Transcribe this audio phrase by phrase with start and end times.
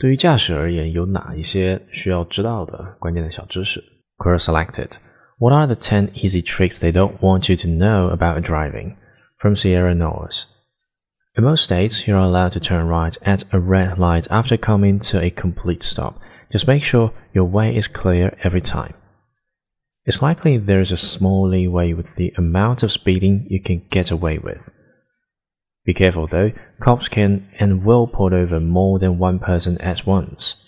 [0.00, 3.83] 对于驾驶而言，有哪一些需要知道的关键的小知识？
[4.17, 4.93] Query selected.
[5.39, 8.95] What are the 10 easy tricks they don't want you to know about driving?
[9.37, 10.45] From Sierra Knowles.
[11.35, 15.19] In most states, you're allowed to turn right at a red light after coming to
[15.19, 16.19] a complete stop.
[16.51, 18.93] Just make sure your way is clear every time.
[20.05, 24.37] It's likely there's a small leeway with the amount of speeding you can get away
[24.37, 24.69] with.
[25.83, 30.67] Be careful though, cops can and will pull over more than one person at once.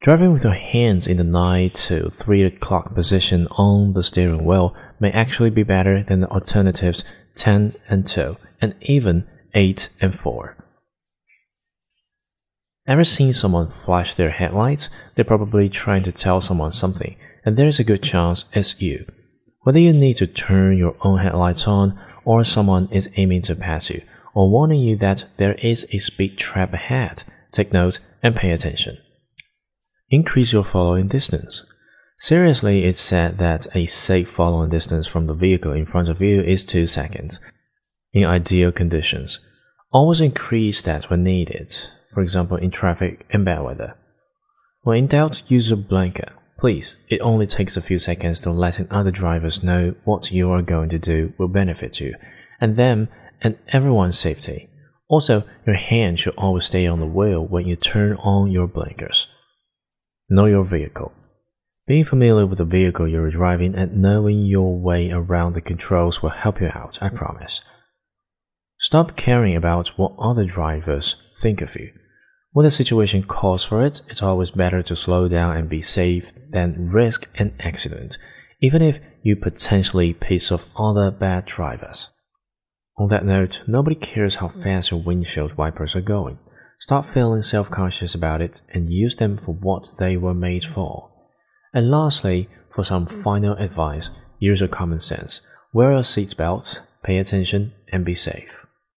[0.00, 4.74] Driving with your hands in the 9 to 3 o'clock position on the steering wheel
[4.98, 7.04] may actually be better than the alternatives
[7.36, 10.56] 10 and 2, and even 8 and 4.
[12.88, 14.90] Ever seen someone flash their headlights?
[15.14, 17.14] They're probably trying to tell someone something,
[17.44, 19.06] and there's a good chance it's you.
[19.62, 23.90] Whether you need to turn your own headlights on, or someone is aiming to pass
[23.90, 24.02] you,
[24.34, 28.98] or warning you that there is a speed trap ahead, take note and pay attention.
[30.10, 31.64] Increase your following distance.
[32.18, 36.40] Seriously, it's said that a safe following distance from the vehicle in front of you
[36.40, 37.40] is 2 seconds.
[38.12, 39.40] In ideal conditions,
[39.90, 41.74] always increase that when needed,
[42.12, 43.96] for example in traffic and bad weather.
[44.82, 46.32] When in doubt, use a blinker.
[46.62, 50.62] Please, it only takes a few seconds to letting other drivers know what you are
[50.62, 52.14] going to do will benefit you,
[52.60, 53.08] and them
[53.40, 54.70] and everyone's safety.
[55.08, 59.26] Also, your hand should always stay on the wheel when you turn on your blinkers.
[60.30, 61.12] Know your vehicle.
[61.88, 66.30] Being familiar with the vehicle you're driving and knowing your way around the controls will
[66.30, 67.60] help you out, I promise.
[68.78, 71.90] Stop caring about what other drivers think of you.
[72.52, 76.30] When the situation calls for it, it's always better to slow down and be safe
[76.50, 78.18] than risk an accident,
[78.60, 82.10] even if you potentially piss off other bad drivers.
[82.98, 86.38] On that note, nobody cares how fast your windshield wipers are going.
[86.78, 91.10] Stop feeling self conscious about it and use them for what they were made for.
[91.72, 95.40] And lastly, for some final advice, use your common sense.
[95.72, 98.66] Wear a seatbelt, pay attention, and be safe.